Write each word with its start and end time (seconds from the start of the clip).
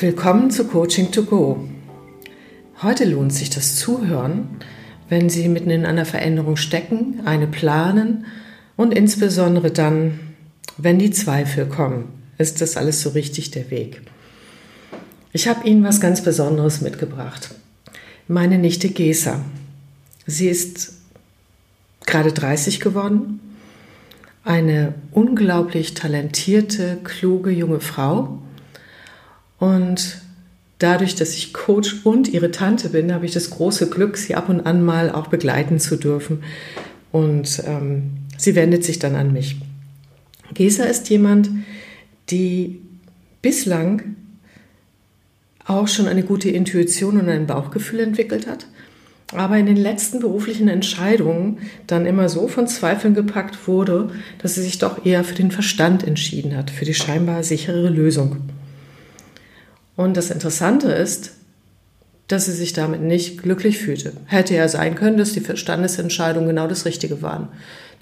Willkommen 0.00 0.50
zu 0.50 0.64
Coaching 0.64 1.12
to 1.12 1.24
Go. 1.24 1.68
Heute 2.80 3.04
lohnt 3.04 3.34
sich 3.34 3.50
das 3.50 3.76
Zuhören, 3.76 4.48
wenn 5.10 5.28
Sie 5.28 5.46
mitten 5.46 5.68
in 5.68 5.84
einer 5.84 6.06
Veränderung 6.06 6.56
stecken, 6.56 7.20
eine 7.26 7.46
planen 7.46 8.24
und 8.78 8.94
insbesondere 8.94 9.70
dann, 9.70 10.18
wenn 10.78 10.98
die 10.98 11.10
Zweifel 11.10 11.66
kommen. 11.66 12.08
Ist 12.38 12.62
das 12.62 12.78
alles 12.78 13.02
so 13.02 13.10
richtig 13.10 13.50
der 13.50 13.70
Weg? 13.70 14.00
Ich 15.34 15.48
habe 15.48 15.68
Ihnen 15.68 15.84
was 15.84 16.00
ganz 16.00 16.22
Besonderes 16.22 16.80
mitgebracht. 16.80 17.54
Meine 18.26 18.56
Nichte 18.56 18.88
Gesa. 18.88 19.44
Sie 20.24 20.48
ist 20.48 20.94
gerade 22.06 22.32
30 22.32 22.80
geworden, 22.80 23.38
eine 24.44 24.94
unglaublich 25.12 25.92
talentierte, 25.92 26.96
kluge 27.04 27.50
junge 27.50 27.80
Frau 27.80 28.38
und 29.60 30.22
dadurch, 30.78 31.14
dass 31.14 31.34
ich 31.34 31.52
Coach 31.52 32.00
und 32.04 32.28
ihre 32.28 32.50
Tante 32.50 32.88
bin, 32.88 33.12
habe 33.12 33.26
ich 33.26 33.32
das 33.32 33.50
große 33.50 33.90
Glück, 33.90 34.16
sie 34.16 34.34
ab 34.34 34.48
und 34.48 34.66
an 34.66 34.82
mal 34.82 35.10
auch 35.10 35.28
begleiten 35.28 35.78
zu 35.78 35.96
dürfen. 35.96 36.42
Und 37.12 37.62
ähm, 37.66 38.10
sie 38.36 38.56
wendet 38.56 38.84
sich 38.84 38.98
dann 38.98 39.14
an 39.14 39.32
mich. 39.32 39.56
Gesa 40.54 40.84
ist 40.84 41.10
jemand, 41.10 41.50
die 42.30 42.80
bislang 43.42 44.16
auch 45.66 45.86
schon 45.86 46.08
eine 46.08 46.22
gute 46.22 46.48
Intuition 46.48 47.20
und 47.20 47.28
ein 47.28 47.46
Bauchgefühl 47.46 48.00
entwickelt 48.00 48.46
hat, 48.46 48.66
aber 49.32 49.58
in 49.58 49.66
den 49.66 49.76
letzten 49.76 50.18
beruflichen 50.18 50.68
Entscheidungen 50.68 51.58
dann 51.86 52.06
immer 52.06 52.28
so 52.28 52.48
von 52.48 52.66
Zweifeln 52.66 53.14
gepackt 53.14 53.68
wurde, 53.68 54.10
dass 54.38 54.56
sie 54.56 54.62
sich 54.62 54.78
doch 54.78 55.04
eher 55.04 55.22
für 55.22 55.34
den 55.34 55.52
Verstand 55.52 56.04
entschieden 56.04 56.56
hat, 56.56 56.70
für 56.70 56.84
die 56.84 56.94
scheinbar 56.94 57.44
sichere 57.44 57.88
Lösung. 57.88 58.38
Und 60.00 60.16
das 60.16 60.30
Interessante 60.30 60.90
ist, 60.90 61.32
dass 62.26 62.46
sie 62.46 62.52
sich 62.52 62.72
damit 62.72 63.02
nicht 63.02 63.42
glücklich 63.42 63.76
fühlte. 63.76 64.14
Hätte 64.24 64.54
ja 64.54 64.66
sein 64.66 64.94
können, 64.94 65.18
dass 65.18 65.34
die 65.34 65.42
Verstandesentscheidungen 65.42 66.48
genau 66.48 66.66
das 66.66 66.86
Richtige 66.86 67.20
waren. 67.20 67.48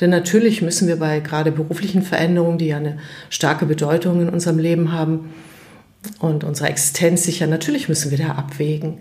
Denn 0.01 0.11
natürlich 0.11 0.63
müssen 0.63 0.87
wir 0.87 0.95
bei 0.95 1.19
gerade 1.19 1.51
beruflichen 1.51 2.03
Veränderungen, 2.03 2.57
die 2.57 2.69
ja 2.69 2.77
eine 2.77 2.99
starke 3.31 3.67
Bedeutung 3.67 4.23
in 4.23 4.29
unserem 4.29 4.61
Leben 4.61 4.93
haben 4.93 5.31
und 6.21 6.45
unserer 6.45 6.71
Existenz 6.71 7.25
sicher, 7.25 7.49
natürlich 7.49 7.89
müssen 7.89 8.13
wir 8.13 8.19
da 8.19 8.29
abwägen. 8.35 8.99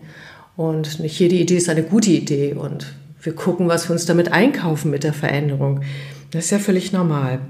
Und 0.55 0.99
nicht 0.99 1.19
jede 1.19 1.35
Idee 1.35 1.57
ist 1.57 1.69
eine 1.69 1.83
gute 1.83 2.09
Idee. 2.09 2.55
Und 2.55 2.95
wir 3.21 3.35
gucken, 3.35 3.67
was 3.67 3.87
wir 3.87 3.93
uns 3.93 4.07
damit 4.07 4.31
einkaufen 4.31 4.89
mit 4.89 5.03
der 5.03 5.13
Veränderung. 5.13 5.81
Das 6.31 6.45
ist 6.45 6.51
ja 6.51 6.57
völlig 6.57 6.93
normal. 6.93 7.41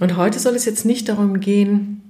Und 0.00 0.16
heute 0.16 0.40
soll 0.40 0.56
es 0.56 0.64
jetzt 0.64 0.84
nicht 0.84 1.08
darum 1.08 1.38
gehen, 1.38 2.09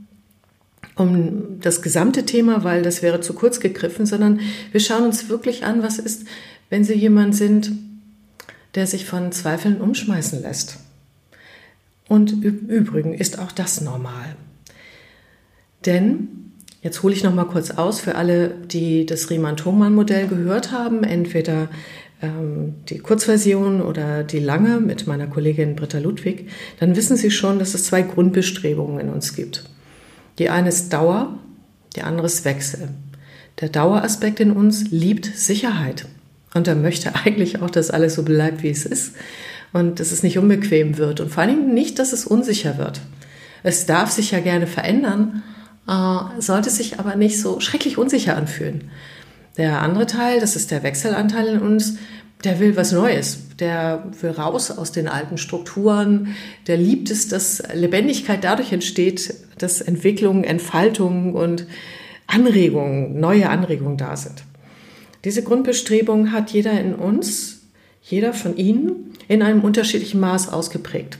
um 0.97 1.61
das 1.61 1.83
gesamte 1.83 2.27
Thema, 2.27 2.65
weil 2.65 2.83
das 2.83 3.03
wäre 3.03 3.21
zu 3.21 3.33
kurz 3.33 3.61
gegriffen, 3.61 4.07
sondern 4.07 4.41
wir 4.73 4.81
schauen 4.81 5.05
uns 5.05 5.29
wirklich 5.29 5.65
an, 5.65 5.83
was 5.83 5.99
ist, 5.99 6.25
wenn 6.69 6.85
Sie 6.85 6.95
jemand 6.95 7.35
sind, 7.35 7.73
der 8.75 8.87
sich 8.87 9.07
von 9.07 9.33
Zweifeln 9.33 9.81
umschmeißen 9.81 10.43
lässt. 10.43 10.79
Und 12.09 12.45
im 12.45 12.69
Übrigen 12.69 13.15
ist 13.15 13.39
auch 13.39 13.53
das 13.53 13.81
normal. 13.81 14.37
Denn, 15.87 16.53
jetzt 16.83 17.03
hole 17.03 17.15
ich 17.15 17.25
noch 17.25 17.35
mal 17.35 17.45
kurz 17.45 17.71
aus 17.71 18.01
für 18.01 18.17
alle, 18.17 18.51
die 18.51 19.07
das 19.07 19.31
Riemann-Thomann-Modell 19.31 20.29
gehört 20.29 20.73
haben, 20.73 21.05
entweder 21.05 21.69
ähm, 22.21 22.75
die 22.89 22.99
Kurzversion 22.99 23.81
oder 23.81 24.23
die 24.23 24.41
lange 24.41 24.81
mit 24.81 25.07
meiner 25.07 25.27
Kollegin 25.27 25.77
Britta 25.77 25.99
Ludwig, 25.99 26.49
dann 26.79 26.97
wissen 26.97 27.17
Sie 27.17 27.31
schon, 27.31 27.59
dass 27.59 27.75
es 27.75 27.85
zwei 27.85 28.03
Grundbestrebungen 28.03 29.01
in 29.01 29.09
uns 29.09 29.35
gibt. 29.35 29.65
Die 30.41 30.49
eine 30.49 30.71
ist 30.71 30.91
Dauer, 30.91 31.39
die 31.95 32.03
andere 32.03 32.27
ist 32.27 32.47
Wechsel. 32.47 32.89
Der 33.61 33.69
Daueraspekt 33.69 34.41
in 34.41 34.53
uns 34.53 34.91
liebt 34.91 35.27
Sicherheit. 35.27 36.07
Und 36.55 36.67
er 36.67 36.75
möchte 36.75 37.15
eigentlich 37.25 37.61
auch, 37.61 37.69
dass 37.69 37.91
alles 37.91 38.15
so 38.15 38.23
bleibt, 38.23 38.63
wie 38.63 38.71
es 38.71 38.87
ist. 38.87 39.13
Und 39.75 40.01
dass 40.01 40.13
es 40.13 40.23
nicht 40.23 40.39
unbequem 40.39 40.97
wird. 40.97 41.21
Und 41.21 41.29
vor 41.29 41.47
Dingen 41.47 41.75
nicht, 41.75 41.99
dass 41.99 42.15
es 42.15 42.25
unsicher 42.25 42.79
wird. 42.79 43.03
Es 43.63 43.85
darf 43.85 44.11
sich 44.11 44.31
ja 44.31 44.41
gerne 44.41 44.67
verändern, 44.67 45.43
äh, 45.87 46.41
sollte 46.41 46.71
sich 46.71 46.99
aber 46.99 47.17
nicht 47.17 47.39
so 47.39 47.61
schrecklich 47.61 47.99
unsicher 47.99 48.35
anfühlen. 48.35 48.91
Der 49.59 49.83
andere 49.83 50.07
Teil, 50.07 50.41
das 50.41 50.57
ist 50.57 50.71
der 50.71 50.83
Wechselanteil 50.83 51.49
in 51.49 51.61
uns, 51.61 51.99
der 52.45 52.59
will 52.59 52.77
was 52.77 52.93
Neues, 52.93 53.39
der 53.59 54.05
will 54.21 54.31
raus 54.31 54.71
aus 54.71 54.93
den 54.93 55.09
alten 55.09 55.39
Strukturen, 55.39 56.35
der 56.67 56.77
liebt 56.77 57.11
es, 57.11 57.29
dass 57.29 57.63
Lebendigkeit 57.75 58.43
dadurch 58.45 58.73
entsteht, 58.73 59.35
dass 59.59 59.81
Entwicklung, 59.81 60.45
Entfaltung 60.45 61.35
und 61.35 61.67
Anregungen, 62.27 63.21
neue 63.21 63.49
Anregungen 63.51 63.97
da 63.97 64.17
sind. 64.17 64.45
Diese 65.25 65.43
Grundbestrebung 65.43 66.33
hat 66.33 66.51
jeder 66.51 66.81
in 66.81 66.95
uns, 66.95 67.63
jeder 68.03 68.33
von 68.33 68.57
Ihnen 68.57 69.13
in 69.29 69.43
einem 69.43 69.61
unterschiedlichen 69.61 70.21
Maß 70.21 70.49
ausgeprägt. 70.51 71.19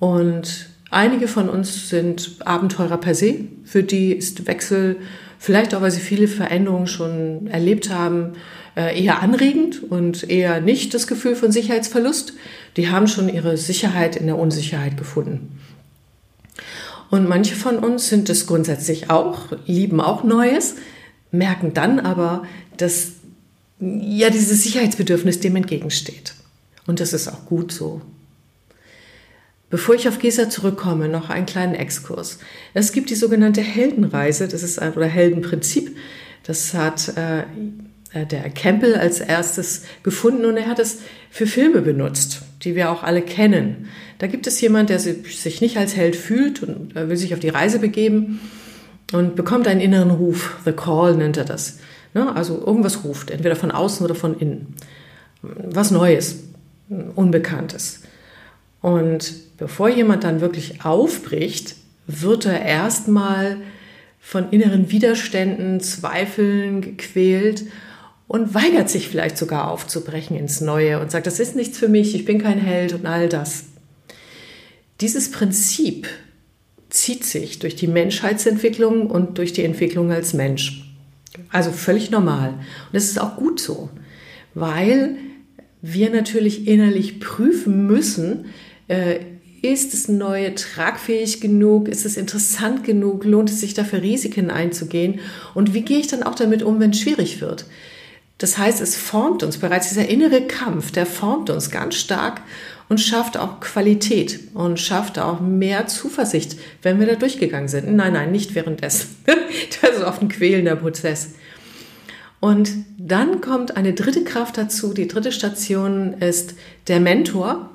Und 0.00 0.70
einige 0.90 1.28
von 1.28 1.48
uns 1.48 1.88
sind 1.88 2.36
Abenteurer 2.44 2.98
per 2.98 3.14
se, 3.14 3.44
für 3.64 3.82
die 3.82 4.12
ist 4.12 4.46
Wechsel, 4.46 4.96
vielleicht 5.38 5.74
auch 5.74 5.80
weil 5.80 5.90
sie 5.90 6.00
viele 6.00 6.28
Veränderungen 6.28 6.86
schon 6.86 7.46
erlebt 7.46 7.90
haben, 7.90 8.34
äh, 8.76 9.02
eher 9.02 9.22
anregend 9.22 9.82
und 9.82 10.28
eher 10.28 10.60
nicht 10.60 10.94
das 10.94 11.06
Gefühl 11.06 11.34
von 11.34 11.50
Sicherheitsverlust. 11.52 12.34
Die 12.76 12.90
haben 12.90 13.08
schon 13.08 13.28
ihre 13.28 13.56
Sicherheit 13.56 14.16
in 14.16 14.26
der 14.26 14.38
Unsicherheit 14.38 14.96
gefunden. 14.96 15.58
Und 17.10 17.28
manche 17.28 17.56
von 17.56 17.78
uns 17.78 18.08
sind 18.08 18.28
es 18.30 18.46
grundsätzlich 18.46 19.10
auch, 19.10 19.48
lieben 19.66 20.00
auch 20.00 20.22
Neues, 20.22 20.76
merken 21.32 21.74
dann 21.74 21.98
aber, 21.98 22.44
dass 22.76 23.12
ja 23.80 24.30
dieses 24.30 24.62
Sicherheitsbedürfnis 24.62 25.40
dem 25.40 25.56
entgegensteht. 25.56 26.34
Und 26.86 27.00
das 27.00 27.12
ist 27.12 27.28
auch 27.28 27.46
gut 27.46 27.72
so. 27.72 28.00
Bevor 29.70 29.94
ich 29.94 30.08
auf 30.08 30.18
Gesa 30.18 30.50
zurückkomme, 30.50 31.08
noch 31.08 31.30
einen 31.30 31.46
kleinen 31.46 31.76
Exkurs. 31.76 32.40
Es 32.74 32.92
gibt 32.92 33.08
die 33.08 33.14
sogenannte 33.14 33.60
Heldenreise, 33.60 34.48
das 34.48 34.64
ist 34.64 34.80
ein 34.80 34.92
oder 34.94 35.06
Heldenprinzip. 35.06 35.96
Das 36.42 36.74
hat 36.74 37.16
äh, 37.16 37.44
äh, 38.12 38.26
der 38.26 38.50
Campbell 38.50 38.96
als 38.96 39.20
erstes 39.20 39.84
gefunden 40.02 40.44
und 40.44 40.56
er 40.56 40.66
hat 40.66 40.80
es 40.80 40.98
für 41.30 41.46
Filme 41.46 41.82
benutzt, 41.82 42.42
die 42.62 42.74
wir 42.74 42.90
auch 42.90 43.04
alle 43.04 43.22
kennen. 43.22 43.88
Da 44.18 44.26
gibt 44.26 44.48
es 44.48 44.60
jemand, 44.60 44.90
der 44.90 44.98
sich 44.98 45.60
nicht 45.60 45.76
als 45.76 45.94
Held 45.94 46.16
fühlt 46.16 46.62
und 46.62 46.94
will 46.96 47.16
sich 47.16 47.32
auf 47.32 47.40
die 47.40 47.48
Reise 47.48 47.78
begeben 47.78 48.40
und 49.12 49.36
bekommt 49.36 49.68
einen 49.68 49.80
inneren 49.80 50.10
Ruf. 50.10 50.56
The 50.64 50.72
Call 50.72 51.16
nennt 51.16 51.36
er 51.36 51.44
das. 51.44 51.78
Ne? 52.12 52.34
Also 52.34 52.60
irgendwas 52.66 53.04
ruft, 53.04 53.30
entweder 53.30 53.54
von 53.54 53.70
außen 53.70 54.04
oder 54.04 54.16
von 54.16 54.38
innen. 54.38 54.74
Was 55.42 55.92
Neues, 55.92 56.40
Unbekanntes. 57.14 58.02
Und 58.80 59.56
bevor 59.58 59.88
jemand 59.88 60.24
dann 60.24 60.40
wirklich 60.40 60.84
aufbricht, 60.84 61.76
wird 62.06 62.46
er 62.46 62.62
erstmal 62.62 63.58
von 64.20 64.50
inneren 64.50 64.90
Widerständen, 64.90 65.80
Zweifeln 65.80 66.80
gequält 66.82 67.64
und 68.28 68.54
weigert 68.54 68.88
sich 68.88 69.08
vielleicht 69.08 69.36
sogar 69.36 69.70
aufzubrechen 69.70 70.36
ins 70.36 70.60
Neue 70.60 71.00
und 71.00 71.10
sagt, 71.10 71.26
das 71.26 71.40
ist 71.40 71.56
nichts 71.56 71.78
für 71.78 71.88
mich, 71.88 72.14
ich 72.14 72.24
bin 72.24 72.40
kein 72.40 72.58
Held 72.58 72.92
und 72.92 73.06
all 73.06 73.28
das. 73.28 73.64
Dieses 75.00 75.30
Prinzip 75.30 76.06
zieht 76.90 77.24
sich 77.24 77.58
durch 77.58 77.76
die 77.76 77.86
Menschheitsentwicklung 77.86 79.10
und 79.10 79.38
durch 79.38 79.52
die 79.52 79.64
Entwicklung 79.64 80.12
als 80.12 80.34
Mensch. 80.34 80.84
Also 81.50 81.70
völlig 81.72 82.10
normal. 82.10 82.50
Und 82.50 82.92
das 82.92 83.04
ist 83.04 83.20
auch 83.20 83.36
gut 83.36 83.60
so, 83.60 83.88
weil 84.54 85.16
wir 85.80 86.10
natürlich 86.10 86.66
innerlich 86.68 87.20
prüfen 87.20 87.86
müssen, 87.86 88.46
ist 89.62 89.92
das 89.92 90.08
Neue 90.08 90.54
tragfähig 90.54 91.40
genug? 91.40 91.88
Ist 91.88 92.06
es 92.06 92.16
interessant 92.16 92.84
genug? 92.84 93.24
Lohnt 93.24 93.50
es 93.50 93.60
sich 93.60 93.74
dafür 93.74 94.02
Risiken 94.02 94.50
einzugehen? 94.50 95.20
Und 95.54 95.74
wie 95.74 95.82
gehe 95.82 95.98
ich 95.98 96.06
dann 96.06 96.22
auch 96.22 96.34
damit 96.34 96.62
um, 96.62 96.80
wenn 96.80 96.90
es 96.90 97.00
schwierig 97.00 97.40
wird? 97.40 97.66
Das 98.38 98.56
heißt, 98.56 98.80
es 98.80 98.96
formt 98.96 99.42
uns 99.42 99.58
bereits 99.58 99.90
dieser 99.90 100.08
innere 100.08 100.46
Kampf, 100.46 100.92
der 100.92 101.04
formt 101.04 101.50
uns 101.50 101.70
ganz 101.70 101.96
stark 101.96 102.40
und 102.88 102.98
schafft 102.98 103.36
auch 103.36 103.60
Qualität 103.60 104.40
und 104.54 104.80
schafft 104.80 105.18
auch 105.18 105.40
mehr 105.40 105.86
Zuversicht, 105.86 106.56
wenn 106.80 106.98
wir 106.98 107.06
da 107.06 107.16
durchgegangen 107.16 107.68
sind. 107.68 107.94
Nein, 107.94 108.14
nein, 108.14 108.32
nicht 108.32 108.54
währenddessen. 108.54 109.16
Das 109.82 109.96
ist 109.96 110.04
oft 110.04 110.22
ein 110.22 110.28
quälender 110.28 110.76
Prozess. 110.76 111.34
Und 112.40 112.70
dann 112.96 113.42
kommt 113.42 113.76
eine 113.76 113.92
dritte 113.92 114.24
Kraft 114.24 114.56
dazu. 114.56 114.94
Die 114.94 115.06
dritte 115.06 115.32
Station 115.32 116.14
ist 116.14 116.54
der 116.88 117.00
Mentor. 117.00 117.68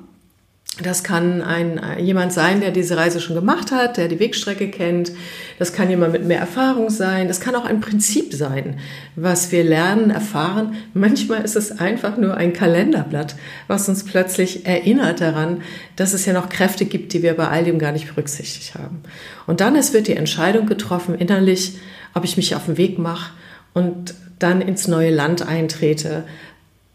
Das 0.82 1.02
kann 1.02 1.40
ein, 1.40 1.80
jemand 1.98 2.34
sein, 2.34 2.60
der 2.60 2.70
diese 2.70 2.98
Reise 2.98 3.18
schon 3.18 3.34
gemacht 3.34 3.72
hat, 3.72 3.96
der 3.96 4.08
die 4.08 4.20
Wegstrecke 4.20 4.68
kennt. 4.68 5.10
Das 5.58 5.72
kann 5.72 5.88
jemand 5.88 6.12
mit 6.12 6.26
mehr 6.26 6.38
Erfahrung 6.38 6.90
sein. 6.90 7.28
Das 7.28 7.40
kann 7.40 7.54
auch 7.54 7.64
ein 7.64 7.80
Prinzip 7.80 8.34
sein, 8.34 8.78
was 9.14 9.52
wir 9.52 9.64
lernen, 9.64 10.10
erfahren. 10.10 10.76
Manchmal 10.92 11.42
ist 11.42 11.56
es 11.56 11.78
einfach 11.78 12.18
nur 12.18 12.36
ein 12.36 12.52
Kalenderblatt, 12.52 13.36
was 13.68 13.88
uns 13.88 14.04
plötzlich 14.04 14.66
erinnert 14.66 15.22
daran, 15.22 15.62
dass 15.96 16.12
es 16.12 16.26
ja 16.26 16.34
noch 16.34 16.50
Kräfte 16.50 16.84
gibt, 16.84 17.14
die 17.14 17.22
wir 17.22 17.34
bei 17.34 17.48
all 17.48 17.64
dem 17.64 17.78
gar 17.78 17.92
nicht 17.92 18.08
berücksichtigt 18.08 18.74
haben. 18.74 19.02
Und 19.46 19.62
dann 19.62 19.76
ist, 19.76 19.94
wird 19.94 20.08
die 20.08 20.16
Entscheidung 20.16 20.66
getroffen, 20.66 21.14
innerlich 21.14 21.78
ob 22.12 22.24
ich 22.24 22.36
mich 22.36 22.54
auf 22.54 22.66
den 22.66 22.76
Weg 22.76 22.98
mache 22.98 23.32
und 23.72 24.14
dann 24.38 24.60
ins 24.60 24.88
neue 24.88 25.10
Land 25.10 25.46
eintrete. 25.46 26.24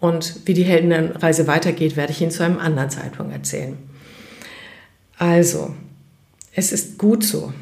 Und 0.02 0.42
wie 0.46 0.56
die 0.56 0.64
Heldenreise 0.64 1.48
weitergeht, 1.48 1.96
werde 1.96 2.12
ich 2.12 2.22
Ihnen 2.22 2.32
zu 2.32 2.44
einem 2.44 2.58
anderen 2.58 2.90
Zeitpunkt 2.90 3.32
erzählen. 3.32 3.78
Also, 5.18 5.76
es 6.54 6.74
ist 6.74 6.98
gut 6.98 7.24
so. 7.24 7.54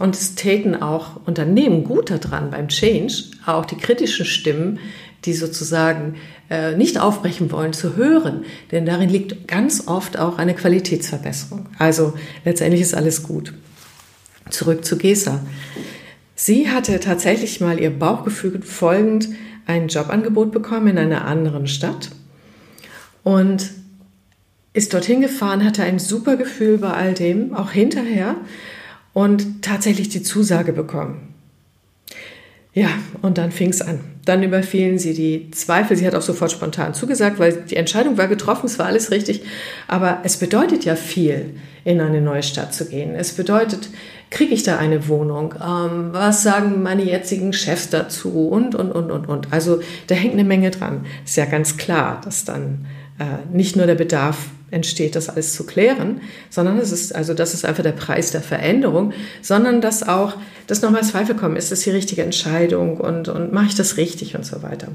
Und 0.00 0.16
es 0.16 0.34
täten 0.34 0.74
auch 0.82 1.24
Unternehmen 1.26 1.84
gut 1.84 2.10
daran 2.10 2.50
beim 2.50 2.68
Change, 2.68 3.30
auch 3.46 3.64
die 3.64 3.76
kritischen 3.76 4.26
Stimmen, 4.26 4.80
die 5.24 5.32
sozusagen 5.32 6.16
äh, 6.50 6.76
nicht 6.76 6.98
aufbrechen 6.98 7.50
wollen, 7.52 7.72
zu 7.72 7.96
hören. 7.96 8.44
Denn 8.72 8.84
darin 8.84 9.08
liegt 9.08 9.46
ganz 9.46 9.86
oft 9.86 10.18
auch 10.18 10.38
eine 10.38 10.54
Qualitätsverbesserung. 10.54 11.66
Also 11.78 12.14
letztendlich 12.44 12.82
ist 12.82 12.94
alles 12.94 13.22
gut. 13.22 13.54
Zurück 14.50 14.84
zu 14.84 14.98
Gesa. 14.98 15.40
Sie 16.34 16.68
hatte 16.68 16.98
tatsächlich 17.00 17.60
mal 17.60 17.80
ihr 17.80 17.90
Bauchgefühl 17.90 18.60
folgend 18.62 19.28
ein 19.66 19.88
Jobangebot 19.88 20.52
bekommen 20.52 20.88
in 20.88 20.98
einer 20.98 21.24
anderen 21.24 21.66
Stadt 21.66 22.10
und 23.22 23.70
ist 24.72 24.94
dorthin 24.94 25.20
gefahren, 25.20 25.64
hatte 25.64 25.82
ein 25.82 25.98
super 25.98 26.36
Gefühl 26.36 26.78
bei 26.78 26.92
all 26.92 27.14
dem, 27.14 27.54
auch 27.54 27.70
hinterher 27.70 28.36
und 29.12 29.62
tatsächlich 29.62 30.08
die 30.08 30.22
Zusage 30.22 30.72
bekommen. 30.72 31.34
Ja, 32.74 32.90
und 33.22 33.38
dann 33.38 33.52
fing 33.52 33.70
es 33.70 33.80
an. 33.80 34.00
Dann 34.26 34.42
überfielen 34.42 34.98
sie 34.98 35.14
die 35.14 35.50
Zweifel. 35.50 35.96
Sie 35.96 36.06
hat 36.06 36.14
auch 36.14 36.20
sofort 36.20 36.52
spontan 36.52 36.92
zugesagt, 36.92 37.38
weil 37.38 37.64
die 37.70 37.76
Entscheidung 37.76 38.18
war 38.18 38.28
getroffen, 38.28 38.66
es 38.66 38.78
war 38.78 38.84
alles 38.84 39.10
richtig. 39.10 39.44
Aber 39.88 40.20
es 40.24 40.36
bedeutet 40.36 40.84
ja 40.84 40.94
viel, 40.94 41.54
in 41.84 42.02
eine 42.02 42.20
neue 42.20 42.42
Stadt 42.42 42.74
zu 42.74 42.86
gehen. 42.86 43.14
Es 43.14 43.32
bedeutet, 43.32 43.88
kriege 44.30 44.54
ich 44.54 44.62
da 44.62 44.78
eine 44.78 45.08
Wohnung? 45.08 45.54
Ähm, 45.54 46.08
was 46.12 46.42
sagen 46.42 46.82
meine 46.82 47.04
jetzigen 47.04 47.52
Chefs 47.52 47.90
dazu? 47.90 48.48
Und, 48.48 48.74
und, 48.74 48.92
und, 48.92 49.10
und, 49.10 49.28
und. 49.28 49.52
Also 49.52 49.80
da 50.06 50.14
hängt 50.14 50.34
eine 50.34 50.44
Menge 50.44 50.70
dran. 50.70 51.06
Ist 51.24 51.36
ja 51.36 51.44
ganz 51.44 51.76
klar, 51.76 52.20
dass 52.24 52.44
dann 52.44 52.86
äh, 53.18 53.54
nicht 53.54 53.76
nur 53.76 53.86
der 53.86 53.94
Bedarf 53.94 54.38
entsteht, 54.70 55.14
das 55.14 55.28
alles 55.28 55.54
zu 55.54 55.64
klären, 55.64 56.20
sondern 56.50 56.78
es 56.78 56.90
ist, 56.90 57.14
also 57.14 57.34
das 57.34 57.54
ist 57.54 57.64
einfach 57.64 57.84
der 57.84 57.92
Preis 57.92 58.32
der 58.32 58.40
Veränderung, 58.40 59.12
sondern 59.40 59.80
dass 59.80 60.06
auch, 60.06 60.34
dass 60.66 60.82
nochmal 60.82 61.04
Zweifel 61.04 61.36
kommen, 61.36 61.56
ist 61.56 61.70
das 61.70 61.80
die 61.80 61.90
richtige 61.90 62.22
Entscheidung 62.22 62.98
und, 62.98 63.28
und 63.28 63.52
mache 63.52 63.66
ich 63.66 63.74
das 63.74 63.96
richtig 63.96 64.34
und 64.34 64.44
so 64.44 64.62
weiter. 64.62 64.88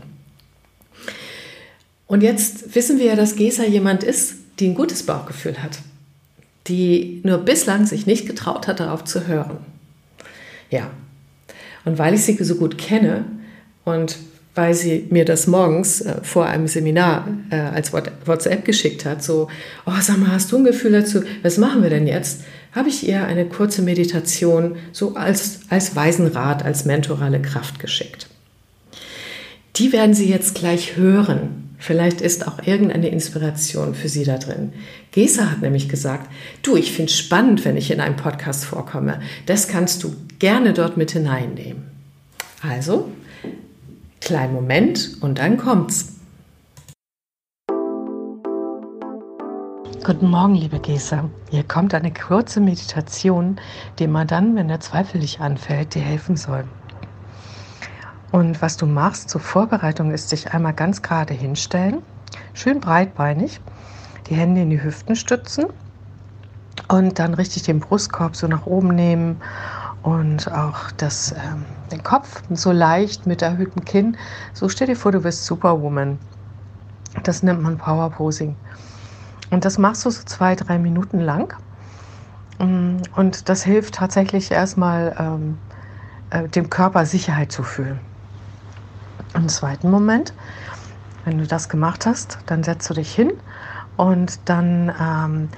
Und 2.05 2.21
jetzt 2.21 2.75
wissen 2.75 2.99
wir 2.99 3.05
ja, 3.05 3.15
dass 3.15 3.37
Gesa 3.37 3.63
jemand 3.63 4.03
ist, 4.03 4.35
die 4.59 4.67
ein 4.67 4.75
gutes 4.75 5.03
Bauchgefühl 5.03 5.63
hat, 5.63 5.79
die 6.67 7.21
nur 7.23 7.39
bislang 7.39 7.85
sich 7.85 8.05
nicht 8.05 8.27
getraut 8.27 8.67
hat, 8.67 8.79
darauf 8.79 9.03
zu 9.03 9.27
hören. 9.27 9.57
Ja. 10.69 10.91
Und 11.85 11.97
weil 11.97 12.13
ich 12.13 12.23
sie 12.23 12.41
so 12.43 12.55
gut 12.55 12.77
kenne 12.77 13.25
und 13.83 14.17
weil 14.53 14.73
sie 14.73 15.07
mir 15.09 15.25
das 15.25 15.47
morgens 15.47 16.01
äh, 16.01 16.21
vor 16.23 16.45
einem 16.45 16.67
Seminar 16.67 17.27
äh, 17.49 17.55
als 17.55 17.93
WhatsApp 17.93 18.65
geschickt 18.65 19.05
hat, 19.05 19.23
so, 19.23 19.47
oh, 19.85 19.93
sag 20.01 20.17
mal, 20.17 20.31
hast 20.31 20.51
du 20.51 20.57
ein 20.57 20.65
Gefühl 20.65 20.91
dazu, 20.91 21.21
was 21.41 21.57
machen 21.57 21.83
wir 21.83 21.89
denn 21.89 22.05
jetzt? 22.05 22.41
Habe 22.73 22.89
ich 22.89 23.07
ihr 23.07 23.25
eine 23.25 23.45
kurze 23.45 23.81
Meditation 23.81 24.75
so 24.91 25.15
als, 25.15 25.61
als 25.69 25.95
Waisenrat, 25.95 26.63
als 26.63 26.85
mentorale 26.85 27.41
Kraft 27.41 27.79
geschickt. 27.79 28.27
Die 29.77 29.93
werden 29.93 30.13
Sie 30.13 30.29
jetzt 30.29 30.55
gleich 30.55 30.97
hören. 30.97 31.70
Vielleicht 31.81 32.21
ist 32.21 32.47
auch 32.47 32.65
irgendeine 32.65 33.09
Inspiration 33.09 33.95
für 33.95 34.07
Sie 34.07 34.23
da 34.23 34.37
drin. 34.37 34.71
Gesa 35.11 35.51
hat 35.51 35.61
nämlich 35.61 35.89
gesagt, 35.89 36.31
du, 36.61 36.77
ich 36.77 36.91
finde 36.91 37.11
es 37.11 37.17
spannend, 37.17 37.65
wenn 37.65 37.75
ich 37.75 37.91
in 37.91 37.99
einem 37.99 38.15
Podcast 38.15 38.63
vorkomme. 38.63 39.19
Das 39.47 39.67
kannst 39.67 40.03
du 40.03 40.15
gerne 40.39 40.73
dort 40.73 40.95
mit 40.95 41.11
hineinnehmen. 41.11 41.83
Also, 42.61 43.09
Kleinen 44.21 44.53
Moment 44.53 45.17
und 45.21 45.39
dann 45.39 45.57
kommt's. 45.57 46.19
Guten 50.03 50.29
Morgen, 50.29 50.55
liebe 50.55 50.79
Gesa. 50.79 51.29
Hier 51.49 51.63
kommt 51.63 51.93
eine 51.93 52.13
kurze 52.13 52.59
Meditation, 52.59 53.59
die 53.99 54.07
man 54.07 54.27
dann, 54.27 54.55
wenn 54.55 54.67
der 54.67 54.79
Zweifel 54.79 55.21
dich 55.21 55.39
anfällt, 55.39 55.95
dir 55.95 56.01
helfen 56.01 56.37
soll. 56.37 56.65
Und 58.31 58.61
was 58.61 58.77
du 58.77 58.85
machst 58.85 59.29
zur 59.29 59.41
Vorbereitung 59.41 60.11
ist, 60.11 60.31
dich 60.31 60.53
einmal 60.53 60.73
ganz 60.73 61.01
gerade 61.01 61.33
hinstellen, 61.33 62.01
schön 62.53 62.79
breitbeinig, 62.79 63.59
die 64.27 64.35
Hände 64.35 64.61
in 64.61 64.69
die 64.69 64.81
Hüften 64.81 65.15
stützen 65.15 65.65
und 66.87 67.19
dann 67.19 67.33
richtig 67.33 67.63
den 67.63 67.79
Brustkorb 67.79 68.35
so 68.35 68.47
nach 68.47 68.65
oben 68.65 68.89
nehmen 68.95 69.41
und 70.03 70.51
auch 70.51 70.91
das, 70.97 71.33
ähm, 71.33 71.65
den 71.91 72.03
Kopf 72.03 72.41
so 72.49 72.71
leicht 72.71 73.27
mit 73.27 73.41
erhöhtem 73.41 73.83
Kinn. 73.85 74.17
So 74.53 74.69
stell 74.69 74.87
dir 74.87 74.95
vor, 74.95 75.11
du 75.11 75.21
bist 75.21 75.45
Superwoman. 75.45 76.17
Das 77.23 77.43
nennt 77.43 77.61
man 77.61 77.77
Power 77.77 78.09
Posing. 78.09 78.55
Und 79.51 79.65
das 79.65 79.77
machst 79.77 80.05
du 80.05 80.09
so 80.09 80.23
zwei, 80.23 80.55
drei 80.55 80.79
Minuten 80.79 81.19
lang. 81.19 81.53
Mm, 82.59 82.97
und 83.15 83.49
das 83.49 83.63
hilft 83.63 83.95
tatsächlich 83.95 84.49
erstmal 84.51 85.15
ähm, 85.19 85.57
äh, 86.29 86.47
dem 86.47 86.69
Körper 86.69 87.05
Sicherheit 87.05 87.51
zu 87.51 87.63
fühlen. 87.63 87.99
Im 89.33 89.47
zweiten 89.47 89.89
Moment, 89.89 90.33
wenn 91.25 91.37
du 91.37 91.47
das 91.47 91.69
gemacht 91.69 92.05
hast, 92.05 92.39
dann 92.47 92.63
setzt 92.63 92.89
du 92.89 92.93
dich 92.93 93.13
hin 93.13 93.31
und 93.97 94.39
dann 94.45 94.91
ähm, 94.99 95.49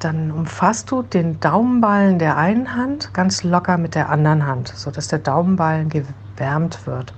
dann 0.00 0.30
umfasst 0.30 0.90
du 0.90 1.02
den 1.02 1.40
Daumenballen 1.40 2.18
der 2.18 2.36
einen 2.36 2.74
Hand 2.74 3.12
ganz 3.12 3.42
locker 3.42 3.78
mit 3.78 3.94
der 3.94 4.08
anderen 4.08 4.46
Hand, 4.46 4.68
sodass 4.68 5.08
der 5.08 5.18
Daumenballen 5.18 5.88
gewärmt 5.88 6.86
wird. 6.86 7.12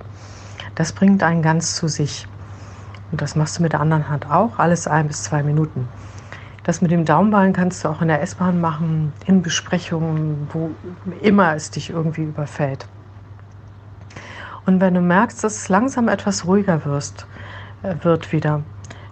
Das 0.75 0.91
bringt 0.91 1.23
einen 1.23 1.41
ganz 1.41 1.75
zu 1.75 1.87
sich. 1.87 2.27
Und 3.11 3.21
das 3.21 3.35
machst 3.35 3.57
du 3.57 3.63
mit 3.63 3.73
der 3.73 3.79
anderen 3.79 4.09
Hand 4.09 4.29
auch, 4.29 4.59
alles 4.59 4.87
ein 4.87 5.07
bis 5.07 5.23
zwei 5.23 5.43
Minuten. 5.43 5.87
Das 6.63 6.81
mit 6.81 6.91
dem 6.91 7.05
Daumenballen 7.05 7.53
kannst 7.53 7.83
du 7.83 7.89
auch 7.89 8.01
in 8.01 8.07
der 8.07 8.21
S-Bahn 8.21 8.59
machen, 8.59 9.13
in 9.25 9.41
Besprechungen, 9.41 10.47
wo 10.51 10.71
immer 11.21 11.55
es 11.55 11.71
dich 11.71 11.89
irgendwie 11.89 12.23
überfällt. 12.23 12.87
Und 14.65 14.79
wenn 14.79 14.93
du 14.93 15.01
merkst, 15.01 15.43
dass 15.43 15.57
es 15.57 15.69
langsam 15.69 16.07
etwas 16.07 16.45
ruhiger 16.45 16.85
wirst, 16.85 17.27
äh, 17.83 17.95
wird 18.03 18.31
wieder, 18.31 18.63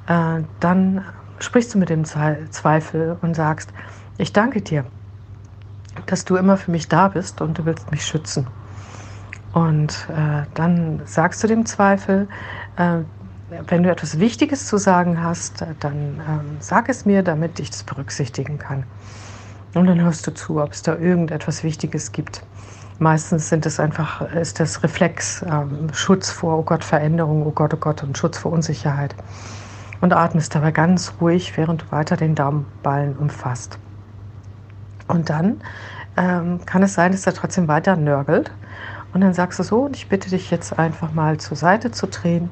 äh, 0.07 0.41
dann 0.59 1.03
sprichst 1.39 1.73
du 1.73 1.77
mit 1.77 1.89
dem 1.89 2.05
Zweifel 2.05 3.17
und 3.21 3.35
sagst, 3.35 3.73
ich 4.17 4.31
danke 4.31 4.61
dir, 4.61 4.85
dass 6.05 6.23
du 6.23 6.35
immer 6.35 6.55
für 6.57 6.71
mich 6.71 6.87
da 6.87 7.07
bist 7.07 7.41
und 7.41 7.57
du 7.57 7.65
willst 7.65 7.91
mich 7.91 8.05
schützen. 8.05 8.47
Und 9.53 10.07
äh, 10.09 10.43
dann 10.53 11.01
sagst 11.05 11.43
du 11.43 11.47
dem 11.47 11.65
Zweifel, 11.65 12.27
wenn 13.67 13.83
du 13.83 13.91
etwas 13.91 14.19
Wichtiges 14.19 14.65
zu 14.65 14.77
sagen 14.77 15.21
hast, 15.21 15.65
dann 15.81 16.21
ähm, 16.27 16.57
sag 16.59 16.87
es 16.87 17.05
mir, 17.05 17.21
damit 17.21 17.59
ich 17.59 17.69
das 17.69 17.83
berücksichtigen 17.83 18.57
kann. 18.57 18.85
Und 19.73 19.87
dann 19.87 20.01
hörst 20.01 20.25
du 20.27 20.33
zu, 20.33 20.61
ob 20.61 20.71
es 20.71 20.83
da 20.83 20.95
irgendetwas 20.95 21.63
Wichtiges 21.63 22.11
gibt. 22.11 22.43
Meistens 23.01 23.49
sind 23.49 23.65
es 23.65 23.79
einfach, 23.79 24.21
ist 24.31 24.59
das 24.59 24.83
Reflex, 24.83 25.41
ähm, 25.41 25.87
Schutz 25.91 26.29
vor, 26.29 26.59
oh 26.59 26.61
Gott, 26.61 26.83
Veränderung, 26.83 27.47
oh 27.47 27.49
Gott, 27.49 27.73
oh 27.73 27.77
Gott, 27.77 28.03
und 28.03 28.15
Schutz 28.15 28.37
vor 28.37 28.51
Unsicherheit 28.51 29.15
und 30.01 30.13
atmest 30.13 30.53
dabei 30.53 30.69
ganz 30.69 31.15
ruhig, 31.19 31.57
während 31.57 31.81
du 31.81 31.91
weiter 31.91 32.15
den 32.15 32.35
Daumenballen 32.35 33.17
umfasst. 33.17 33.79
Und 35.07 35.31
dann 35.31 35.61
ähm, 36.15 36.63
kann 36.67 36.83
es 36.83 36.93
sein, 36.93 37.11
dass 37.11 37.25
er 37.25 37.33
trotzdem 37.33 37.67
weiter 37.67 37.95
nörgelt. 37.95 38.51
Und 39.15 39.21
dann 39.21 39.33
sagst 39.33 39.57
du 39.57 39.63
so, 39.63 39.85
und 39.85 39.95
ich 39.95 40.07
bitte 40.07 40.29
dich 40.29 40.51
jetzt 40.51 40.77
einfach 40.77 41.11
mal 41.11 41.39
zur 41.39 41.57
Seite 41.57 41.89
zu 41.89 42.05
treten. 42.05 42.51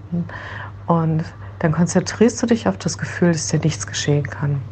Und 0.87 1.25
dann 1.59 1.73
konzentrierst 1.73 2.41
du 2.41 2.47
dich 2.47 2.67
auf 2.67 2.77
das 2.79 2.97
Gefühl, 2.97 3.33
dass 3.33 3.49
dir 3.49 3.59
nichts 3.59 3.85
geschehen 3.85 4.27
kann. 4.27 4.63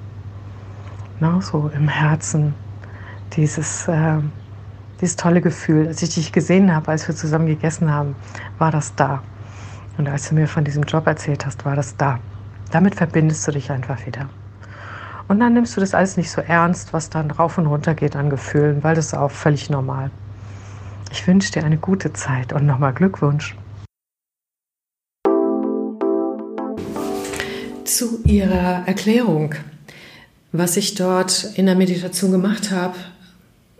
Na, 1.20 1.40
so 1.40 1.70
im 1.72 1.88
Herzen 1.88 2.56
dieses, 3.34 3.88
äh, 3.88 4.22
dieses 5.02 5.16
tolle 5.16 5.42
Gefühl. 5.42 5.88
Als 5.88 6.02
ich 6.02 6.16
dich 6.16 6.32
gesehen 6.32 6.74
habe, 6.74 6.92
als 6.92 7.08
wir 7.08 7.16
zusammen 7.16 7.48
gegessen 7.48 7.92
haben, 7.92 8.16
war 8.58 8.72
das 8.72 8.96
da. 8.96 9.24
Und 9.98 10.08
als 10.08 10.30
du 10.30 10.36
mir 10.36 10.48
von 10.48 10.64
diesem 10.64 10.84
Job 10.84 11.08
erzählt 11.08 11.46
hast, 11.46 11.66
war 11.66 11.76
das 11.76 11.98
da. 11.98 12.20
Damit 12.72 12.96
verbindest 12.96 13.48
du 13.48 13.52
dich 13.52 13.72
einfach 13.72 14.06
wieder. 14.06 14.30
Und 15.28 15.40
dann 15.40 15.54
nimmst 15.54 15.76
du 15.76 15.82
das 15.82 15.94
alles 15.94 16.18
nicht 16.18 16.32
so 16.32 16.42
ernst, 16.42 16.94
was 16.94 17.10
dann 17.10 17.32
rauf 17.32 17.58
und 17.58 17.68
runter 17.68 17.96
geht 17.96 18.16
an 18.16 18.30
Gefühlen, 18.30 18.84
weil 18.84 18.96
das 18.96 19.08
ist 19.08 19.14
auch 19.14 19.32
völlig 19.32 19.70
normal. 19.70 20.10
Ich 21.12 21.26
wünsche 21.28 21.52
dir 21.52 21.64
eine 21.64 21.78
gute 21.78 22.14
Zeit 22.14 22.54
und 22.54 22.66
nochmal 22.66 22.94
Glückwunsch. 22.94 23.56
Zu 27.84 28.22
Ihrer 28.26 28.84
Erklärung, 28.86 29.56
was 30.52 30.78
ich 30.78 30.96
dort 30.96 31.46
in 31.56 31.66
der 31.66 31.76
Meditation 31.76 32.32
gemacht 32.32 32.72
habe, 32.72 32.96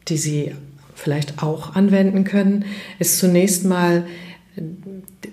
die 0.08 0.18
Sie 0.18 0.56
vielleicht 0.98 1.42
auch 1.42 1.76
anwenden 1.76 2.24
können, 2.24 2.66
ist 3.00 3.20
zunächst 3.20 3.64
mal 3.64 4.06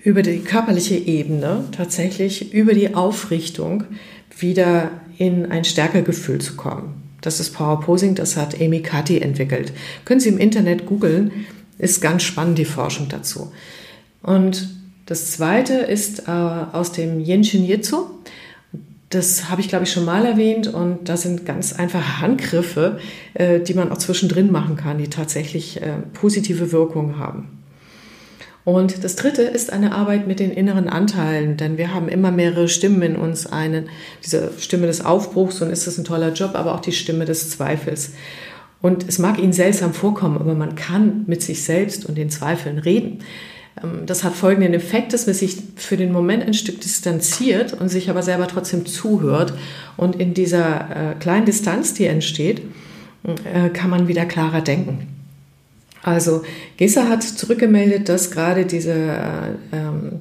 über 0.02 0.22
die 0.22 0.40
körperliche 0.40 0.96
Ebene 0.96 1.64
tatsächlich 1.72 2.52
über 2.52 2.74
die 2.74 2.94
Aufrichtung 2.94 3.84
wieder 4.38 4.90
in 5.16 5.50
ein 5.50 5.64
Stärkegefühl 5.64 6.40
zu 6.40 6.56
kommen. 6.56 7.02
Das 7.22 7.40
ist 7.40 7.54
Power 7.54 7.80
Posing, 7.80 8.14
das 8.14 8.36
hat 8.36 8.60
Amy 8.60 8.82
Cuddy 8.82 9.18
entwickelt. 9.20 9.72
Können 10.04 10.20
Sie 10.20 10.28
im 10.28 10.38
Internet 10.38 10.84
googeln. 10.84 11.32
ist 11.78 12.02
ganz 12.02 12.22
spannend, 12.22 12.58
die 12.58 12.66
Forschung 12.66 13.08
dazu. 13.08 13.50
Und 14.22 14.68
das 15.06 15.30
zweite 15.32 15.74
ist 15.74 16.28
äh, 16.28 16.30
aus 16.30 16.92
dem 16.92 17.20
Yenshin 17.20 17.64
Jitsu. 17.64 18.06
Das 19.14 19.48
habe 19.48 19.60
ich, 19.60 19.68
glaube 19.68 19.84
ich, 19.84 19.92
schon 19.92 20.04
mal 20.04 20.26
erwähnt. 20.26 20.66
Und 20.66 21.08
da 21.08 21.16
sind 21.16 21.46
ganz 21.46 21.72
einfache 21.72 22.20
Handgriffe, 22.20 22.98
äh, 23.34 23.60
die 23.60 23.74
man 23.74 23.92
auch 23.92 23.98
zwischendrin 23.98 24.50
machen 24.50 24.76
kann, 24.76 24.98
die 24.98 25.08
tatsächlich 25.08 25.80
äh, 25.80 25.98
positive 26.12 26.72
Wirkungen 26.72 27.18
haben. 27.18 27.60
Und 28.64 29.04
das 29.04 29.14
dritte 29.14 29.42
ist 29.42 29.72
eine 29.72 29.94
Arbeit 29.94 30.26
mit 30.26 30.40
den 30.40 30.50
inneren 30.50 30.88
Anteilen, 30.88 31.58
denn 31.58 31.76
wir 31.76 31.92
haben 31.94 32.08
immer 32.08 32.30
mehrere 32.30 32.66
Stimmen 32.66 33.02
in 33.02 33.16
uns. 33.16 33.46
Eine, 33.46 33.84
diese 34.24 34.52
Stimme 34.58 34.86
des 34.86 35.04
Aufbruchs 35.04 35.60
und 35.60 35.70
ist 35.70 35.86
das 35.86 35.98
ein 35.98 36.04
toller 36.04 36.32
Job, 36.32 36.52
aber 36.54 36.74
auch 36.74 36.80
die 36.80 36.92
Stimme 36.92 37.26
des 37.26 37.50
Zweifels. 37.50 38.12
Und 38.80 39.06
es 39.06 39.18
mag 39.18 39.38
Ihnen 39.38 39.52
seltsam 39.52 39.92
vorkommen, 39.92 40.38
aber 40.38 40.54
man 40.54 40.74
kann 40.74 41.24
mit 41.26 41.42
sich 41.42 41.62
selbst 41.62 42.06
und 42.06 42.16
den 42.16 42.30
Zweifeln 42.30 42.78
reden. 42.78 43.20
Ähm, 43.82 44.06
das 44.06 44.24
hat 44.24 44.34
folgenden 44.34 44.74
Effekt, 44.74 45.12
dass 45.12 45.26
man 45.26 45.34
sich 45.34 45.56
für 45.76 45.96
den 45.96 46.12
Moment 46.12 46.44
ein 46.44 46.54
Stück 46.54 46.80
distanziert 46.80 47.72
und 47.72 47.88
sich 47.88 48.10
aber 48.10 48.22
selber 48.22 48.48
trotzdem 48.48 48.86
zuhört. 48.86 49.54
Und 49.96 50.16
in 50.16 50.34
dieser 50.34 51.12
äh, 51.12 51.14
kleinen 51.18 51.46
Distanz, 51.46 51.94
die 51.94 52.06
entsteht, 52.06 52.62
äh, 53.24 53.70
kann 53.70 53.90
man 53.90 54.08
wieder 54.08 54.26
klarer 54.26 54.60
denken. 54.60 55.08
Also 56.02 56.42
Gesa 56.76 57.08
hat 57.08 57.22
zurückgemeldet, 57.22 58.10
dass 58.10 58.30
gerade 58.30 58.66
diese, 58.66 58.92
äh, 58.92 59.48
ähm, 59.72 60.20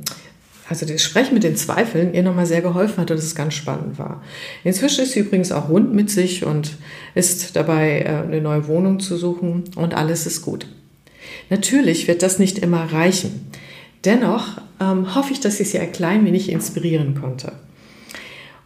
also 0.69 0.85
das 0.85 1.03
Sprechen 1.03 1.33
mit 1.33 1.43
den 1.43 1.57
Zweifeln 1.57 2.13
ihr 2.13 2.23
nochmal 2.23 2.45
sehr 2.45 2.61
geholfen 2.61 3.01
hat 3.01 3.11
und 3.11 3.17
es 3.17 3.35
ganz 3.35 3.53
spannend 3.53 3.99
war. 3.99 4.23
Inzwischen 4.63 5.03
ist 5.03 5.11
sie 5.11 5.19
übrigens 5.19 5.51
auch 5.51 5.67
rund 5.67 5.93
mit 5.93 6.09
sich 6.09 6.45
und 6.45 6.77
ist 7.15 7.57
dabei, 7.57 8.23
eine 8.23 8.39
neue 8.39 8.65
Wohnung 8.67 9.01
zu 9.01 9.17
suchen 9.17 9.65
und 9.75 9.93
alles 9.93 10.25
ist 10.25 10.41
gut. 10.41 10.65
Natürlich 11.49 12.07
wird 12.07 12.23
das 12.23 12.39
nicht 12.39 12.59
immer 12.59 12.91
reichen. 12.91 13.47
Dennoch 14.05 14.61
ähm, 14.79 15.15
hoffe 15.15 15.33
ich, 15.33 15.39
dass 15.39 15.59
ich 15.59 15.69
Sie 15.69 15.79
ein 15.79 15.91
klein 15.91 16.25
wenig 16.25 16.49
inspirieren 16.49 17.15
konnte. 17.19 17.53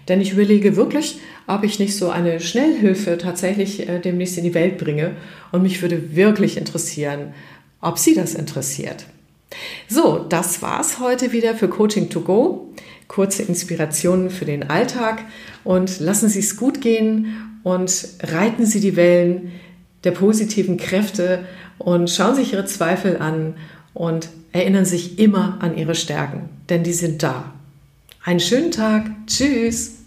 Denn 0.09 0.19
ich 0.19 0.33
überlege 0.33 0.75
wirklich, 0.75 1.19
ob 1.47 1.63
ich 1.63 1.79
nicht 1.79 1.95
so 1.95 2.09
eine 2.09 2.41
Schnellhilfe 2.41 3.17
tatsächlich 3.17 3.87
äh, 3.87 3.99
demnächst 3.99 4.37
in 4.37 4.43
die 4.43 4.53
Welt 4.53 4.77
bringe. 4.77 5.11
Und 5.53 5.63
mich 5.63 5.81
würde 5.81 6.15
wirklich 6.15 6.57
interessieren, 6.57 7.33
ob 7.79 7.97
Sie 7.97 8.13
das 8.13 8.35
interessiert. 8.35 9.05
So, 9.87 10.19
das 10.19 10.61
war's 10.61 10.99
heute 10.99 11.31
wieder 11.31 11.55
für 11.55 11.67
Coaching 11.67 12.09
to 12.09 12.21
Go. 12.21 12.73
Kurze 13.07 13.43
Inspirationen 13.43 14.29
für 14.29 14.45
den 14.45 14.69
Alltag 14.69 15.23
und 15.63 15.99
lassen 15.99 16.29
Sie 16.29 16.39
es 16.39 16.57
gut 16.57 16.81
gehen 16.81 17.59
und 17.63 18.07
reiten 18.21 18.65
Sie 18.65 18.79
die 18.79 18.95
Wellen 18.95 19.51
der 20.03 20.11
positiven 20.11 20.77
Kräfte 20.77 21.45
und 21.77 22.09
schauen 22.09 22.35
sich 22.35 22.53
Ihre 22.53 22.65
Zweifel 22.65 23.17
an 23.17 23.55
und 23.93 24.29
erinnern 24.51 24.85
sich 24.85 25.19
immer 25.19 25.57
an 25.61 25.77
Ihre 25.77 25.95
Stärken, 25.95 26.49
denn 26.69 26.83
die 26.83 26.93
sind 26.93 27.23
da. 27.23 27.53
Einen 28.23 28.39
schönen 28.39 28.71
Tag. 28.71 29.05
Tschüss. 29.27 30.02